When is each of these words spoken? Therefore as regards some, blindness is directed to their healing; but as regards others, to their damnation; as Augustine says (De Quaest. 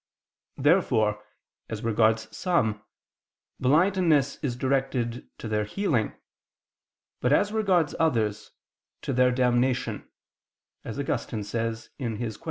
Therefore 0.57 1.23
as 1.69 1.83
regards 1.83 2.35
some, 2.35 2.81
blindness 3.59 4.37
is 4.37 4.55
directed 4.55 5.29
to 5.37 5.47
their 5.47 5.63
healing; 5.63 6.13
but 7.19 7.31
as 7.31 7.51
regards 7.51 7.93
others, 7.99 8.49
to 9.03 9.13
their 9.13 9.29
damnation; 9.31 10.09
as 10.83 10.97
Augustine 10.97 11.43
says 11.43 11.91
(De 11.99 12.05
Quaest. 12.17 12.39